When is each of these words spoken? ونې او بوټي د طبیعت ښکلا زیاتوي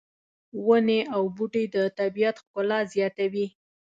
ونې 0.65 0.99
او 1.15 1.23
بوټي 1.35 1.63
د 1.75 1.77
طبیعت 1.99 2.35
ښکلا 2.43 2.79
زیاتوي 2.93 3.47